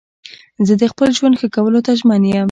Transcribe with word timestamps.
زه 0.67 0.73
د 0.81 0.83
خپل 0.91 1.07
ژوند 1.17 1.35
ښه 1.39 1.47
کولو 1.55 1.79
ته 1.85 1.91
ژمن 1.99 2.21
یم. 2.25 2.37